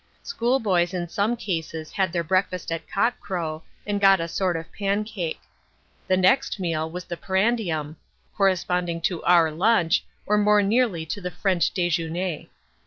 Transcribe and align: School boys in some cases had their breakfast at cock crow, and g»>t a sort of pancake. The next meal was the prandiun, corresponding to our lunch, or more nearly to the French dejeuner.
School 0.23 0.59
boys 0.59 0.95
in 0.95 1.07
some 1.07 1.35
cases 1.37 1.91
had 1.91 2.11
their 2.11 2.23
breakfast 2.23 2.71
at 2.71 2.89
cock 2.89 3.19
crow, 3.19 3.61
and 3.85 4.01
g»>t 4.01 4.19
a 4.23 4.27
sort 4.27 4.57
of 4.57 4.71
pancake. 4.73 5.39
The 6.07 6.17
next 6.17 6.59
meal 6.59 6.89
was 6.89 7.03
the 7.05 7.17
prandiun, 7.17 7.97
corresponding 8.35 9.01
to 9.01 9.21
our 9.21 9.51
lunch, 9.51 10.03
or 10.25 10.39
more 10.39 10.63
nearly 10.63 11.05
to 11.05 11.21
the 11.21 11.29
French 11.29 11.69
dejeuner. 11.71 12.47